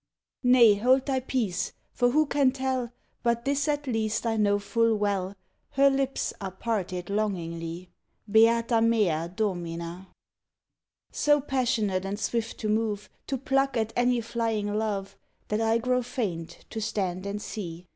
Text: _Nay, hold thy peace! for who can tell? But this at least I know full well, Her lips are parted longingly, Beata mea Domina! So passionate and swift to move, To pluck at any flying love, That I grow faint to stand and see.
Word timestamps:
_Nay, 0.42 0.76
hold 0.76 1.04
thy 1.04 1.20
peace! 1.20 1.74
for 1.92 2.08
who 2.12 2.24
can 2.24 2.52
tell? 2.52 2.90
But 3.22 3.44
this 3.44 3.68
at 3.68 3.86
least 3.86 4.24
I 4.24 4.38
know 4.38 4.58
full 4.58 4.96
well, 4.96 5.36
Her 5.72 5.90
lips 5.90 6.32
are 6.40 6.52
parted 6.52 7.10
longingly, 7.10 7.90
Beata 8.26 8.80
mea 8.80 9.28
Domina! 9.28 10.08
So 11.12 11.38
passionate 11.42 12.06
and 12.06 12.18
swift 12.18 12.56
to 12.60 12.68
move, 12.70 13.10
To 13.26 13.36
pluck 13.36 13.76
at 13.76 13.92
any 13.94 14.22
flying 14.22 14.72
love, 14.72 15.18
That 15.48 15.60
I 15.60 15.76
grow 15.76 16.02
faint 16.02 16.64
to 16.70 16.80
stand 16.80 17.26
and 17.26 17.42
see. 17.42 17.86